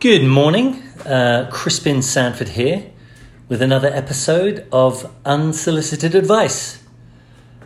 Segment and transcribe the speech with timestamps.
[0.00, 2.90] Good morning, uh, Crispin Sanford here
[3.50, 6.82] with another episode of Unsolicited Advice.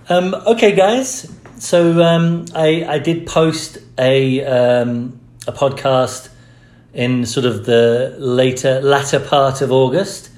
[0.09, 6.29] Um, okay, guys, so um, I, I did post a, um, a podcast
[6.93, 10.31] in sort of the later latter part of August.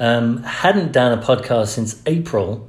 [0.00, 2.68] Um, hadn't done a podcast since April,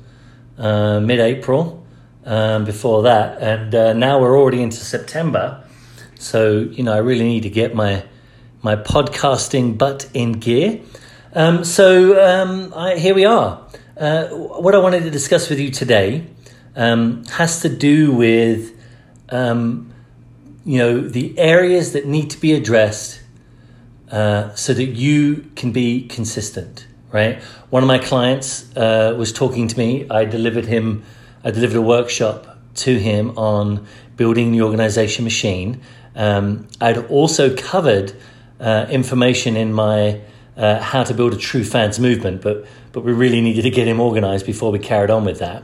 [0.59, 1.83] uh, mid April.
[2.23, 5.63] Um, before that, and uh, now we're already into September.
[6.19, 8.03] So you know, I really need to get my
[8.65, 10.81] my podcasting butt in gear.
[11.33, 13.63] Um, so um, I, here we are.
[13.95, 16.25] Uh, what I wanted to discuss with you today
[16.75, 18.75] um, has to do with
[19.29, 19.93] um,
[20.65, 23.21] you know the areas that need to be addressed
[24.09, 26.87] uh, so that you can be consistent.
[27.11, 27.43] Right.
[27.69, 30.09] One of my clients uh, was talking to me.
[30.09, 31.03] I delivered him.
[31.43, 33.85] I delivered a workshop to him on
[34.17, 35.81] building the organization machine.
[36.15, 38.15] Um, I'd also covered
[38.59, 40.21] uh, information in my
[40.57, 43.87] uh, how to build a true fans movement, but but we really needed to get
[43.87, 45.63] him organized before we carried on with that.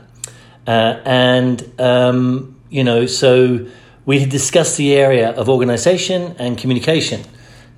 [0.66, 3.66] Uh, and um, you know, so
[4.04, 7.22] we had discussed the area of organization and communication.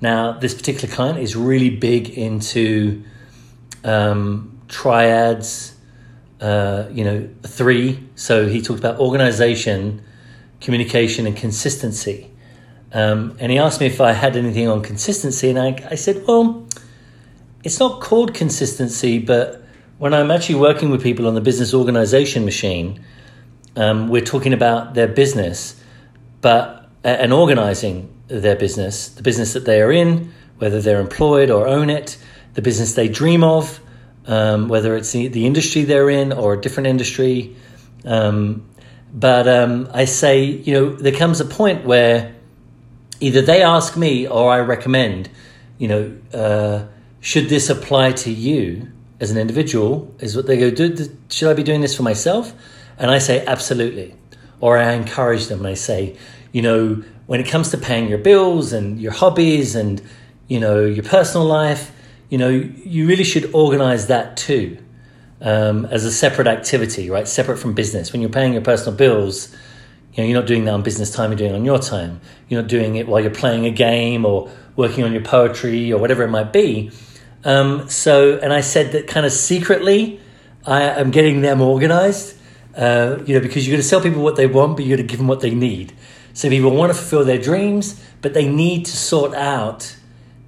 [0.01, 3.03] Now, this particular client is really big into
[3.83, 5.71] um, triads.
[6.41, 7.97] Uh, you know, three.
[8.15, 10.03] So he talked about organization,
[10.59, 12.29] communication, and consistency.
[12.95, 16.25] Um, and he asked me if I had anything on consistency, and I, I said,
[16.25, 16.65] well,
[17.61, 19.61] it's not called consistency, but
[19.97, 23.03] when I'm actually working with people on the business organization machine,
[23.75, 25.75] um, we're talking about their business,
[26.39, 31.67] but and organizing their business, the business that they are in, whether they're employed or
[31.67, 32.17] own it,
[32.53, 33.81] the business they dream of,
[34.25, 37.57] um, whether it's the, the, industry they're in or a different industry.
[38.05, 38.65] Um,
[39.13, 42.34] but um, I say, you know, there comes a point where
[43.19, 45.29] either they ask me or I recommend,
[45.77, 46.85] you know, uh,
[47.19, 50.13] should this apply to you as an individual?
[50.19, 50.95] Is what they go, do,
[51.29, 52.53] should I be doing this for myself?
[52.97, 54.15] And I say, absolutely.
[54.59, 56.17] Or I encourage them and I say,
[56.51, 60.01] you know, when it comes to paying your bills and your hobbies and,
[60.47, 61.91] you know, your personal life,
[62.29, 64.77] you know, you really should organize that too
[65.41, 67.27] um, as a separate activity, right?
[67.27, 68.11] Separate from business.
[68.11, 69.55] When you're paying your personal bills,
[70.15, 72.21] you know, you're not doing that on business time, you're doing it on your time.
[72.47, 75.99] You're not doing it while you're playing a game or working on your poetry or
[75.99, 76.91] whatever it might be.
[77.43, 80.19] Um, so, and I said that kind of secretly,
[80.65, 82.37] I am getting them organized,
[82.75, 85.05] uh, you know, because you're going to sell people what they want, but you're going
[85.05, 85.93] to give them what they need.
[86.33, 89.95] So people want to fulfill their dreams, but they need to sort out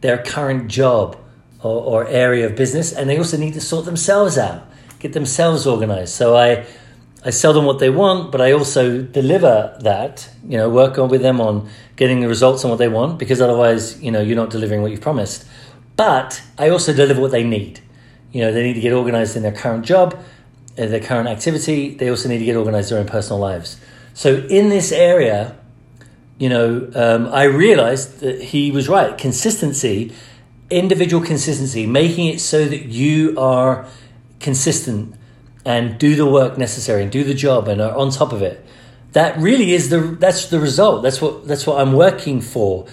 [0.02, 1.18] their current job
[1.62, 4.66] or, or area of business, and they also need to sort themselves out,
[5.00, 6.14] get themselves organized.
[6.14, 6.66] So I
[7.28, 11.10] I sell them what they want, but I also deliver that, you know, work on
[11.10, 14.38] with them on getting the results on what they want because otherwise, you know, you're
[14.38, 15.46] not delivering what you've promised.
[15.98, 17.82] But I also deliver what they need.
[18.32, 20.18] You know, they need to get organized in their current job,
[20.78, 21.96] uh, their current activity.
[21.96, 23.78] They also need to get organized their own personal lives.
[24.14, 25.58] So in this area,
[26.38, 29.18] you know, um, I realized that he was right.
[29.18, 30.14] Consistency,
[30.70, 33.86] individual consistency, making it so that you are
[34.40, 35.18] consistent
[35.68, 38.66] and do the work necessary and do the job and are on top of it.
[39.12, 41.04] That really is the that's the result.
[41.04, 42.88] That's what that's what i'm working for.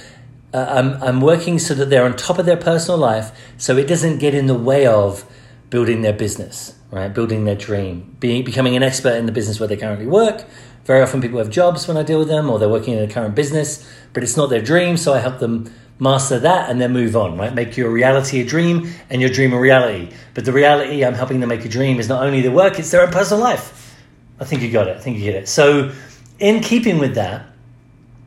[0.53, 3.89] Uh, I'm, I'm working so that they're on top of their personal life so it
[3.89, 5.25] doesn't get in the way of
[5.69, 7.13] building their business right?
[7.13, 8.17] Building their dream.
[8.21, 10.45] Being becoming an expert in the business where they currently work.
[10.85, 13.13] Very often people have jobs when i deal with them or they're working in a
[13.13, 16.93] current business but it's not their dream so i help them master that and then
[16.93, 17.55] move on, right?
[17.55, 20.11] Make your reality a dream and your dream a reality.
[20.35, 22.91] But the reality I'm helping them make a dream is not only the work, it's
[22.91, 23.97] their own personal life.
[24.41, 24.97] I think you got it.
[24.97, 25.49] I think you get it.
[25.49, 25.93] So,
[26.41, 27.47] in keeping with that,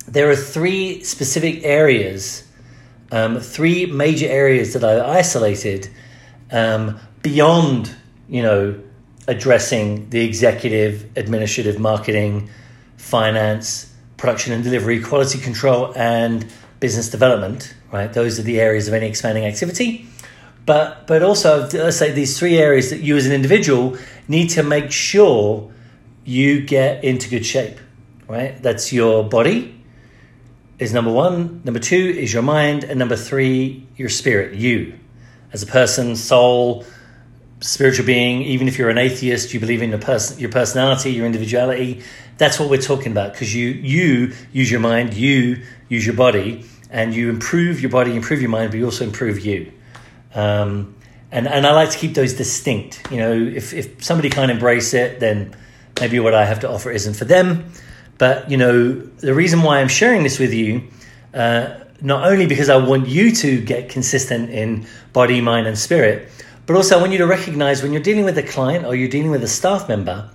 [0.08, 2.48] there are three specific areas,
[3.12, 5.90] um, three major areas that I isolated
[6.50, 7.94] um, beyond,
[8.30, 8.80] you know,
[9.28, 12.50] addressing the executive, administrative, marketing,
[12.96, 16.46] finance, production and delivery, quality control, and
[16.80, 18.12] business development, right?
[18.12, 20.08] Those are the areas of any expanding activity.
[20.66, 23.98] But, but also, let's say these three areas that you as an individual
[24.28, 25.72] need to make sure
[26.26, 27.80] you get into good shape,
[28.28, 28.62] right?
[28.62, 29.82] That's your body,
[30.78, 31.62] is number one.
[31.64, 32.84] Number two is your mind.
[32.84, 35.00] And number three, your spirit, you
[35.54, 36.86] as a person, soul,
[37.60, 41.26] spiritual being, even if you're an atheist, you believe in your person, your personality, your
[41.26, 42.04] individuality.
[42.38, 46.66] That's what we're talking about because you you use your mind, you use your body,
[46.92, 49.72] and you improve your body, improve your mind, but you also improve you.
[50.36, 50.96] Um,
[51.32, 53.12] and and I like to keep those distinct.
[53.12, 55.56] You know, if if somebody can't embrace it, then
[56.00, 57.72] maybe what I have to offer isn't for them.
[58.18, 60.84] But you know, the reason why I'm sharing this with you.
[61.34, 66.30] Uh, not only because I want you to get consistent in body, mind, and spirit,
[66.68, 69.10] but also I want you to recognize when you're dealing with a client or you're
[69.10, 70.30] dealing with a staff member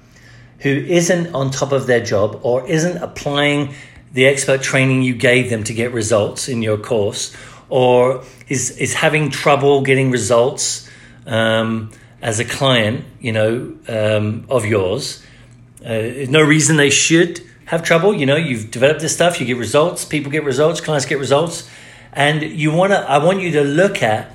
[0.61, 3.75] who isn't on top of their job or isn't applying
[4.13, 7.37] the expert training you gave them to get results in your course
[7.69, 10.89] or is, is having trouble getting results
[11.27, 11.91] um,
[12.21, 15.23] as a client, you know, um, of yours.
[15.85, 18.15] Uh, no reason they should have trouble.
[18.15, 21.69] You know, you've developed this stuff, you get results, people get results, clients get results,
[22.13, 22.99] and you want to.
[22.99, 24.31] I want you to look at: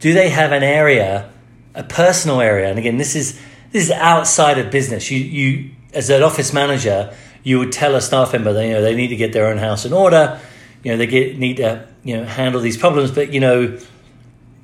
[0.00, 1.30] do they have an area,
[1.74, 2.68] a personal area?
[2.68, 3.40] And again, this is
[3.72, 5.10] this is outside of business.
[5.10, 8.82] You you as an office manager, you would tell a staff member that you know
[8.82, 10.40] they need to get their own house in order.
[10.82, 13.78] You know, they get need to you know handle these problems, but you know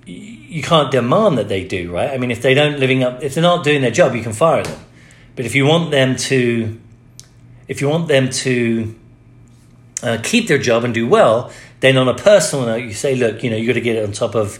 [0.06, 2.10] you can't demand that they do, right?
[2.10, 4.32] I mean, if they don't living up, if they're not doing their job, you can
[4.32, 4.80] fire them.
[5.34, 6.80] But if you want them to,
[7.68, 8.94] if you want them to
[10.02, 13.42] uh, keep their job and do well, then on a personal note, you say, look,
[13.42, 14.58] you know, you got to get it on top of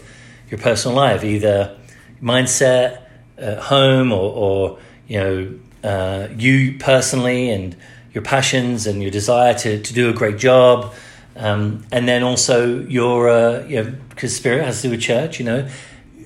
[0.51, 1.75] your personal life, either
[2.21, 3.03] mindset,
[3.37, 7.75] at home, or, or you know, uh, you personally and
[8.13, 10.93] your passions and your desire to, to do a great job.
[11.35, 15.39] Um, and then also your, uh, you know, because spirit has to do with church,
[15.39, 15.67] you know,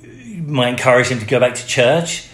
[0.02, 2.30] you might encourage them to go back to church.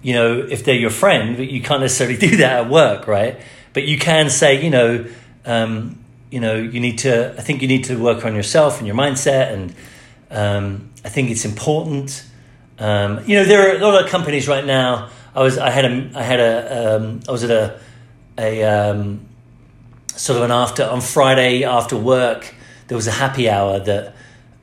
[0.00, 3.38] You know, if they're your friend, but you can't necessarily do that at work, right?
[3.74, 5.06] But you can say, you know,
[5.44, 5.98] um,
[6.30, 7.32] you know, you need to.
[7.38, 9.74] I think you need to work on yourself and your mindset, and
[10.30, 12.24] um, I think it's important.
[12.84, 15.08] Um, you know, there are a lot of companies right now.
[15.34, 17.80] I was, I had a, I had a, um, I was at a,
[18.36, 19.26] a um,
[20.14, 22.54] sort of an after on Friday after work.
[22.88, 24.14] There was a happy hour that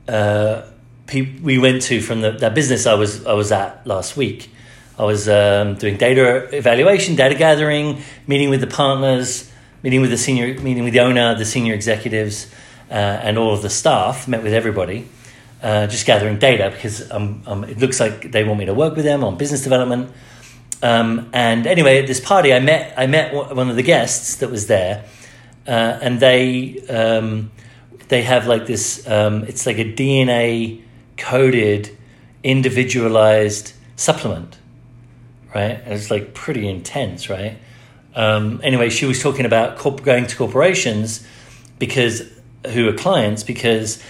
[0.06, 0.62] uh,
[1.06, 4.50] pe- we went to from the, that business I was I was at last week.
[4.96, 9.50] I was um, doing data evaluation, data gathering, meeting with the partners,
[9.82, 12.46] meeting with the senior, meeting with the owner, the senior executives,
[12.88, 14.28] uh, and all of the staff.
[14.28, 15.08] Met with everybody,
[15.62, 18.96] uh, just gathering data because um, um, it looks like they want me to work
[18.96, 20.12] with them on business development.
[20.82, 24.50] Um, and anyway, at this party, I met I met one of the guests that
[24.50, 25.04] was there,
[25.66, 27.52] uh, and they um,
[28.08, 29.08] they have like this.
[29.08, 30.82] Um, it's like a DNA
[31.16, 31.96] coded,
[32.42, 34.58] individualized supplement,
[35.54, 35.80] right?
[35.84, 37.58] And it's like pretty intense, right?
[38.16, 41.24] Um, anyway, she was talking about corp- going to corporations
[41.78, 42.28] because
[42.72, 44.02] who are clients because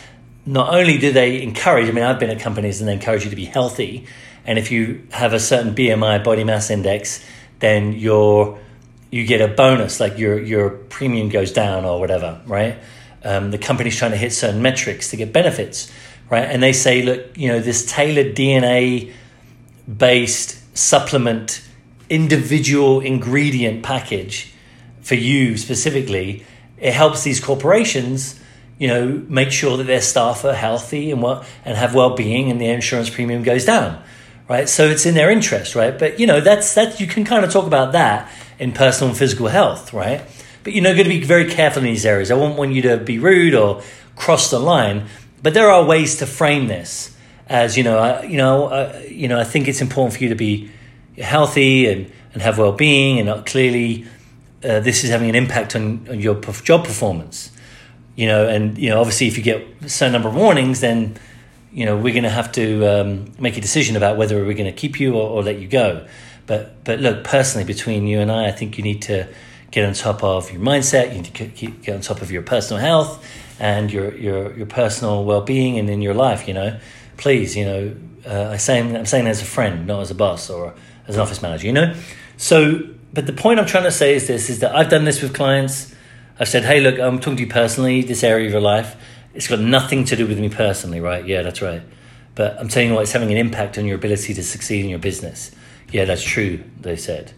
[0.45, 1.89] not only do they encourage.
[1.89, 4.07] I mean, I've been at companies and they encourage you to be healthy,
[4.45, 7.25] and if you have a certain BMI body mass index,
[7.61, 8.59] then you're
[9.11, 12.79] you get a bonus, like your your premium goes down or whatever, right?
[13.25, 15.93] Um, the company's trying to hit certain metrics to get benefits,
[16.29, 16.45] right?
[16.45, 19.13] And they say, look, you know, this tailored DNA
[19.87, 21.63] based supplement,
[22.09, 24.53] individual ingredient package
[25.03, 26.45] for you specifically,
[26.79, 28.41] it helps these corporations,
[28.83, 32.51] you know, make sure that their staff are healthy and what and have well being,
[32.51, 34.03] and their insurance premium goes down,
[34.49, 34.69] right?
[34.69, 35.97] So it's in their interest, right?
[35.97, 39.17] But you know, that's that you can kind of talk about that in personal and
[39.17, 40.23] physical health, right?
[40.65, 42.33] But you know, got to be very careful in these areas.
[42.33, 43.83] I won't want you to be rude or
[44.17, 45.07] cross the line,
[45.45, 49.39] but there are ways to frame this as you know, I, you know, you know.
[49.39, 50.73] I think it's important for you to be
[51.19, 54.07] healthy and, and have well being, and clearly,
[54.65, 57.53] uh, this is having an impact on, on your job performance.
[58.15, 61.17] You know, and you know, obviously, if you get a certain number of warnings, then
[61.73, 64.67] you know we're going to have to um, make a decision about whether we're going
[64.67, 66.07] to keep you or, or let you go.
[66.47, 69.33] But but look, personally, between you and I, I think you need to
[69.71, 71.15] get on top of your mindset.
[71.15, 73.25] You need to get on top of your personal health
[73.59, 76.47] and your your your personal well being and in your life.
[76.47, 76.79] You know,
[77.17, 80.51] please, you know, uh, I say I'm saying as a friend, not as a boss
[80.51, 80.75] or
[81.09, 81.67] as an office manager.
[81.67, 81.95] You know,
[82.37, 82.81] so
[83.13, 85.35] but the point I'm trying to say is this: is that I've done this with
[85.35, 85.92] clients.
[86.43, 88.03] I've said, hey, look, I'm talking to you personally.
[88.03, 88.97] This area of your life,
[89.33, 91.25] it's got nothing to do with me personally, right?
[91.25, 91.83] Yeah, that's right.
[92.35, 94.91] But I'm telling you what, it's having an impact on your ability to succeed in
[94.91, 95.53] your business.
[95.93, 96.65] Yeah, that's true.
[96.81, 97.33] They said.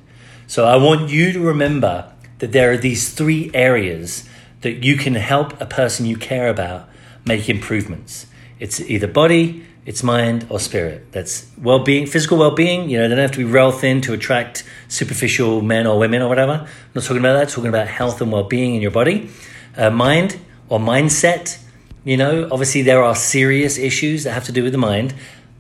[0.47, 4.27] So I want you to remember that there are these three areas
[4.63, 6.89] that you can help a person you care about
[7.27, 8.27] make improvements.
[8.59, 11.13] It's either body, it's mind, or spirit.
[11.13, 12.89] That's well being, physical well being.
[12.89, 16.23] You know, they don't have to be real thin to attract superficial men or women
[16.23, 16.53] or whatever.
[16.53, 17.43] I'm not talking about that.
[17.43, 19.31] I'm talking about health and well being in your body.
[19.77, 20.39] Uh, mind
[20.69, 21.59] or mindset.
[22.05, 25.15] You know, obviously there are serious issues that have to do with the mind.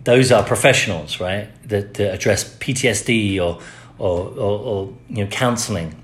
[0.04, 1.48] Those are professionals, right?
[1.68, 3.60] That, that address PTSD or,
[3.98, 5.94] or, or, or you know counseling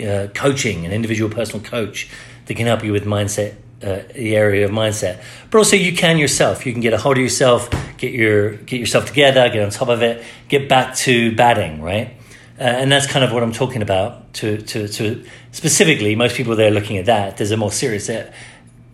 [0.00, 2.10] uh, coaching, an individual personal coach
[2.46, 5.22] that can help you with mindset, uh, the area of mindset.
[5.50, 6.64] But also, you can yourself.
[6.66, 9.88] You can get a hold of yourself, get your get yourself together, get on top
[9.88, 12.16] of it, get back to batting, right?
[12.58, 14.34] Uh, and that's kind of what I'm talking about.
[14.34, 17.36] To to to specifically, most people they're looking at that.
[17.36, 18.08] There's a more serious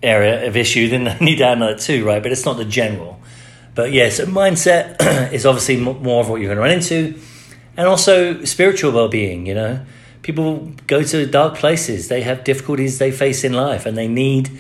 [0.03, 2.23] area of issue, then I need to handle it too, right?
[2.23, 3.21] But it's not the general.
[3.75, 4.97] But yeah, so mindset
[5.33, 7.21] is obviously more of what you're going to run into,
[7.77, 9.47] and also spiritual well-being.
[9.47, 9.87] You know,
[10.23, 14.51] people go to dark places; they have difficulties they face in life, and they need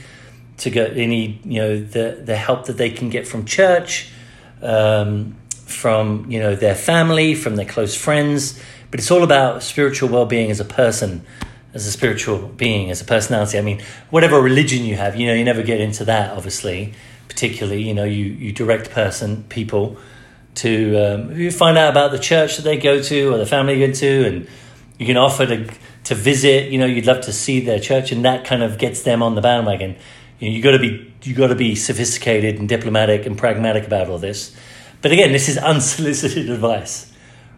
[0.58, 4.10] to get any you know the the help that they can get from church,
[4.62, 8.60] um, from you know their family, from their close friends.
[8.90, 11.24] But it's all about spiritual well-being as a person
[11.74, 13.58] as a spiritual being, as a personality.
[13.58, 16.94] I mean, whatever religion you have, you know, you never get into that, obviously.
[17.28, 19.98] Particularly, you know, you, you direct person people
[20.56, 23.78] to um, you find out about the church that they go to or the family
[23.78, 24.48] they go to, and
[24.98, 25.70] you can offer to
[26.04, 26.72] to visit.
[26.72, 29.34] You know, you'd love to see their church, and that kind of gets them on
[29.34, 29.96] the bandwagon.
[30.38, 34.18] You got to be you got to be sophisticated and diplomatic and pragmatic about all
[34.18, 34.54] this.
[35.02, 37.12] But again, this is unsolicited advice,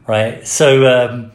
[0.06, 0.46] right?
[0.46, 0.86] So.
[0.86, 1.32] Um,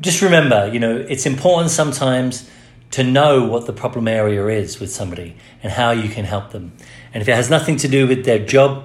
[0.00, 2.48] just remember, you know, it's important sometimes
[2.92, 6.72] to know what the problem area is with somebody and how you can help them.
[7.12, 8.84] And if it has nothing to do with their job,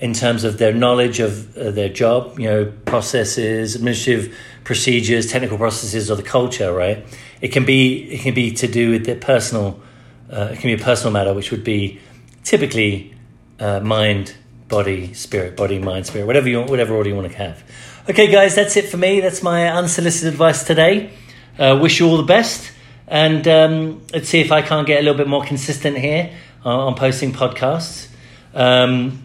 [0.00, 5.58] in terms of their knowledge of uh, their job, you know, processes, administrative procedures, technical
[5.58, 7.04] processes, or the culture, right?
[7.40, 9.80] It can be it can be to do with their personal.
[10.30, 12.00] Uh, it can be a personal matter, which would be
[12.44, 13.14] typically
[13.58, 14.34] uh, mind,
[14.68, 17.62] body, spirit, body, mind, spirit, whatever you whatever order you want to have.
[18.08, 19.20] Okay, guys, that's it for me.
[19.20, 21.10] That's my unsolicited advice today.
[21.58, 22.72] Uh, wish you all the best.
[23.06, 26.30] And um, let's see if I can't get a little bit more consistent here
[26.64, 28.08] on, on posting podcasts.
[28.54, 29.24] Um,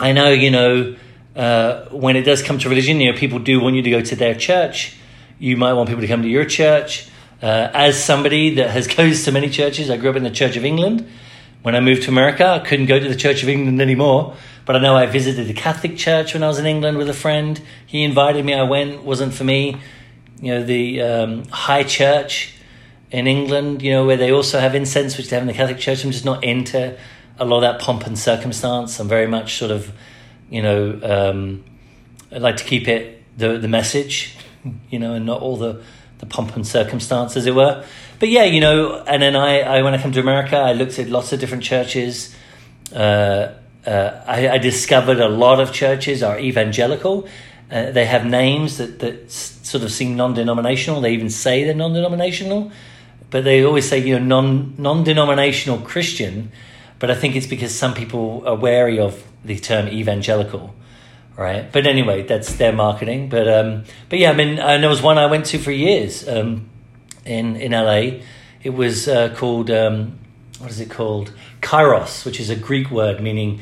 [0.00, 0.96] I know, you know,
[1.36, 4.00] uh, when it does come to religion, you know, people do want you to go
[4.00, 4.96] to their church.
[5.38, 7.08] You might want people to come to your church.
[7.42, 10.56] Uh, as somebody that has goes to many churches, I grew up in the Church
[10.56, 11.06] of England.
[11.62, 14.76] When I moved to America, I couldn't go to the Church of England anymore but
[14.76, 17.60] I know I visited the Catholic Church when I was in England with a friend.
[17.84, 18.54] He invited me.
[18.54, 19.02] I went.
[19.02, 19.76] wasn't for me.
[20.40, 22.54] You know the um, High Church
[23.10, 23.82] in England.
[23.82, 26.04] You know where they also have incense, which they have in the Catholic Church.
[26.04, 26.96] I'm just not into
[27.38, 29.00] a lot of that pomp and circumstance.
[29.00, 29.92] I'm very much sort of,
[30.48, 31.64] you know, um,
[32.30, 34.36] I like to keep it the the message,
[34.90, 35.82] you know, and not all the
[36.22, 37.84] the pomp and circumstance, as it were.
[38.20, 40.96] But yeah, you know, and then I, I when I come to America, I looked
[41.00, 42.34] at lots of different churches.
[42.94, 43.52] Uh,
[43.84, 47.26] uh, I, I, discovered a lot of churches are evangelical.
[47.68, 51.00] Uh, they have names that, that sort of seem non denominational.
[51.00, 52.70] They even say they're non denominational,
[53.30, 56.52] but they always say, you know, non non denominational Christian.
[57.00, 60.72] But I think it's because some people are wary of the term evangelical,
[61.36, 61.70] right?
[61.70, 63.28] But anyway, that's their marketing.
[63.28, 66.28] But um, but yeah, I mean, and there was one I went to for years
[66.28, 66.68] um,
[67.24, 68.20] in in LA.
[68.62, 70.18] It was uh, called um,
[70.58, 71.32] what is it called?
[71.60, 73.60] Kairos, which is a Greek word meaning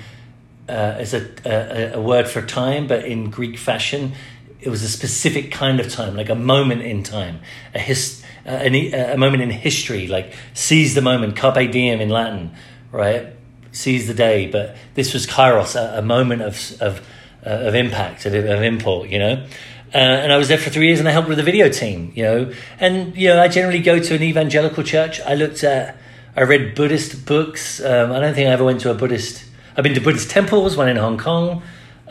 [0.71, 4.12] uh, is a, a, a word for time, but in Greek fashion,
[4.61, 7.41] it was a specific kind of time, like a moment in time,
[7.75, 12.09] a his, uh, a, a moment in history, like seize the moment, carpe diem in
[12.09, 12.53] Latin,
[12.93, 13.35] right?
[13.73, 14.47] Seize the day.
[14.47, 17.07] But this was kairos, a, a moment of of
[17.45, 19.47] uh, of impact, of, of import, you know.
[19.93, 22.13] Uh, and I was there for three years, and I helped with the video team,
[22.15, 22.53] you know.
[22.79, 25.21] And you know, I generally go to an evangelical church.
[25.23, 25.97] I looked at
[26.37, 27.85] I read Buddhist books.
[27.85, 29.45] Um, I don't think I ever went to a Buddhist.
[29.77, 31.63] I've been to Buddhist temples, one in Hong Kong.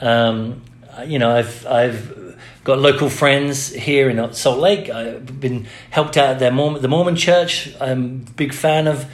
[0.02, 0.62] Um,
[1.06, 4.90] you know, I've I've got local friends here in Salt Lake.
[4.90, 7.74] I've been helped out at their Mormon, the Mormon Church.
[7.80, 9.06] I'm a big fan of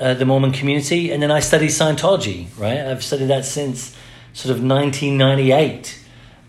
[0.00, 2.48] uh, the Mormon community, and then I studied Scientology.
[2.58, 3.94] Right, I've studied that since
[4.36, 5.98] sort of 1998.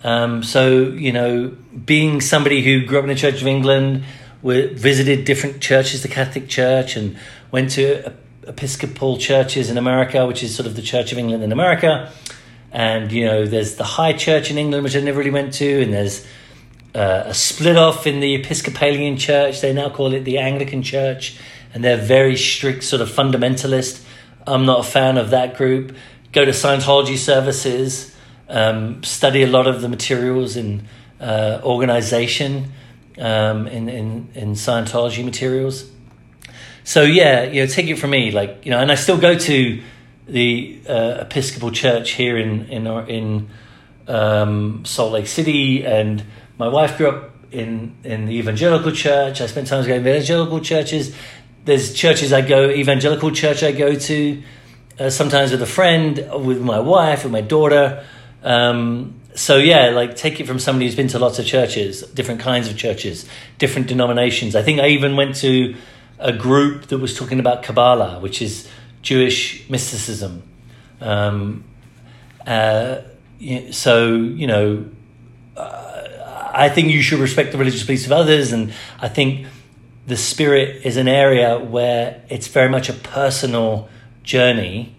[0.04, 4.04] Um, so you know, being somebody who grew up in the Church of England,
[4.44, 7.18] visited different churches, the Catholic Church, and
[7.50, 8.14] went to
[8.46, 12.12] Episcopal churches in America, which is sort of the Church of England in America.
[12.74, 15.82] And, you know, there's the High Church in England, which I never really went to,
[15.82, 16.28] and there's
[16.94, 19.62] uh, a split off in the Episcopalian Church.
[19.62, 21.40] They now call it the Anglican Church,
[21.74, 24.04] and they're very strict, sort of fundamentalist.
[24.46, 25.96] I'm not a fan of that group.
[26.32, 28.16] Go to Scientology services,
[28.50, 30.88] um, study a lot of the materials in
[31.20, 32.72] uh, organization
[33.18, 35.92] um, in, in, in Scientology materials
[36.88, 39.38] so yeah, you know, take it from me, like you know, and I still go
[39.38, 39.82] to
[40.26, 43.50] the uh, Episcopal Church here in in in
[44.08, 46.24] um, Salt Lake City, and
[46.58, 49.42] my wife grew up in in the Evangelical Church.
[49.42, 51.14] I spent time going to evangelical churches.
[51.66, 54.44] There's churches I go, evangelical church I go to,
[55.00, 58.04] uh, sometimes with a friend, with my wife, with my daughter.
[58.44, 62.42] Um, so yeah, like take it from somebody who's been to lots of churches, different
[62.42, 63.28] kinds of churches,
[63.60, 64.56] different denominations.
[64.56, 65.76] I think I even went to
[66.20, 68.68] a group that was talking about Kabbalah, which is
[69.04, 70.44] Jewish mysticism.
[71.00, 71.64] Um,
[72.46, 73.02] uh,
[73.72, 74.86] so, you know,
[75.56, 79.46] uh, I think you should respect the religious beliefs of others, and I think
[80.08, 83.90] the spirit is an area where it's very much a personal
[84.28, 84.94] journey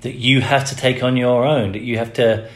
[0.00, 2.48] that you have to take on your own, that you have to,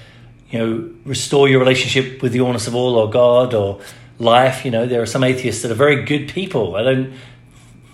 [0.51, 3.81] you know, restore your relationship with the oneness of all or God or
[4.19, 4.65] life.
[4.65, 6.77] You know, there are some atheists that are very good people.
[6.77, 7.15] I don't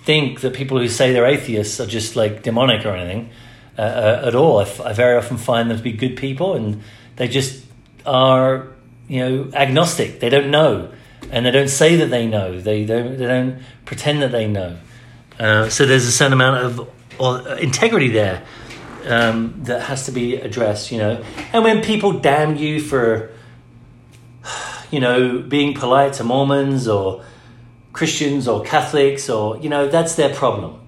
[0.04, 3.30] think that people who say they're atheists are just like demonic or anything
[3.76, 4.58] uh, uh, at all.
[4.58, 6.82] I, f- I very often find them to be good people and
[7.16, 7.64] they just
[8.06, 8.68] are,
[9.08, 10.20] you know, agnostic.
[10.20, 10.92] They don't know
[11.32, 12.60] and they don't say that they know.
[12.60, 14.78] They don't, they don't pretend that they know.
[15.38, 16.88] Uh, so there's a certain amount of
[17.20, 18.42] uh, integrity there
[19.06, 21.22] um, that has to be addressed, you know.
[21.52, 23.30] And when people damn you for,
[24.90, 27.24] you know, being polite to Mormons or
[27.92, 30.80] Christians or Catholics or, you know, that's their problem.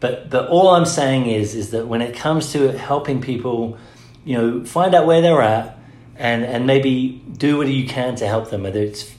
[0.00, 3.78] But, but all I'm saying is, is that when it comes to helping people,
[4.24, 5.78] you know, find out where they're at
[6.16, 9.14] and, and maybe do what you can to help them, whether it's,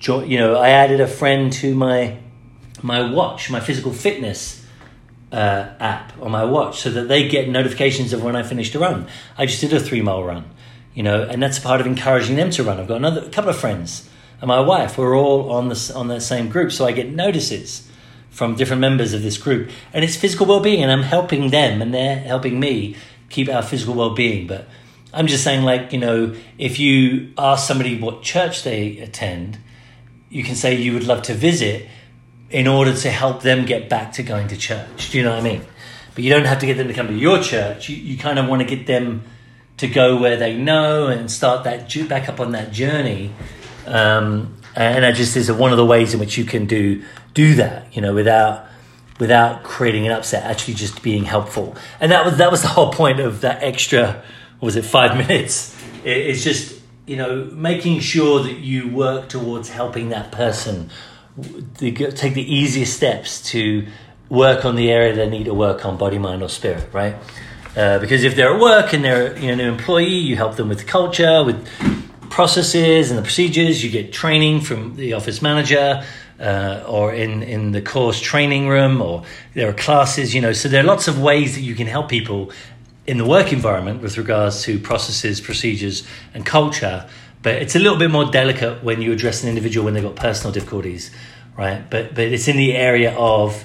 [0.00, 2.18] you know, I added a friend to my,
[2.82, 4.58] my watch, my physical fitness
[5.32, 8.78] uh, app on my watch so that they get notifications of when I finished a
[8.78, 9.06] run.
[9.36, 10.50] I just did a three mile run,
[10.94, 12.80] you know, and that's part of encouraging them to run.
[12.80, 14.08] I've got another a couple of friends
[14.40, 14.96] and my wife.
[14.98, 17.88] We're all on the on the same group, so I get notices
[18.30, 21.82] from different members of this group, and it's physical well being, and I'm helping them,
[21.82, 22.96] and they're helping me
[23.28, 24.46] keep our physical well being.
[24.46, 24.68] But
[25.12, 29.58] I'm just saying, like you know, if you ask somebody what church they attend,
[30.30, 31.88] you can say you would love to visit
[32.50, 35.10] in order to help them get back to going to church.
[35.10, 35.62] Do you know what I mean?
[36.14, 37.88] But you don't have to get them to come to your church.
[37.88, 39.22] You, you kind of want to get them
[39.76, 43.32] to go where they know and start that back up on that journey.
[43.86, 47.54] Um, and that just is one of the ways in which you can do do
[47.54, 47.94] that.
[47.94, 48.66] You know, without
[49.18, 51.76] without creating an upset, actually just being helpful.
[52.00, 54.22] And that was that was the whole point of that extra.
[54.60, 55.76] was it five minutes?
[56.04, 60.90] it's just you know making sure that you work towards helping that person
[61.78, 63.86] the, take the easiest steps to
[64.28, 67.16] work on the area they need to work on, body, mind, or spirit, right?
[67.76, 70.68] Uh, because if they're at work and they're you know, an employee, you help them
[70.68, 71.66] with the culture, with
[72.28, 73.84] processes and the procedures.
[73.84, 76.04] You get training from the office manager
[76.40, 79.24] uh, or in, in the course training room, or
[79.54, 80.52] there are classes, you know.
[80.52, 82.52] So there are lots of ways that you can help people
[83.06, 87.08] in the work environment with regards to processes, procedures, and culture
[87.48, 90.16] but it's a little bit more delicate when you address an individual when they've got
[90.16, 91.10] personal difficulties,
[91.56, 91.88] right?
[91.88, 93.64] But but it's in the area of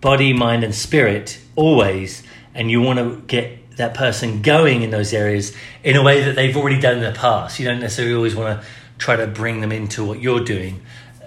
[0.00, 2.22] body, mind, and spirit always,
[2.54, 6.36] and you want to get that person going in those areas in a way that
[6.36, 7.58] they've already done in the past.
[7.58, 8.66] You don't necessarily always want to
[8.98, 10.80] try to bring them into what you're doing.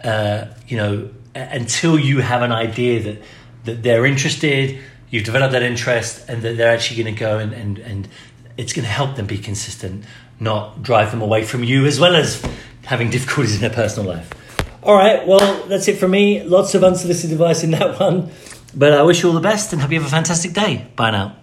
[0.06, 3.21] Uh, you know, until you have an idea that
[3.65, 7.51] that they're interested, you've developed that interest, and that they're actually going to go and
[7.51, 8.08] and and
[8.56, 10.06] it's going to help them be consistent
[10.39, 12.43] not drive them away from you as well as
[12.86, 14.30] having difficulties in their personal life.
[14.84, 16.43] All right, well, that's it from me.
[16.43, 18.32] Lots of unsolicited advice in that one.
[18.76, 20.88] But I wish you all the best and hope you have a fantastic day.
[20.95, 21.38] Bye now.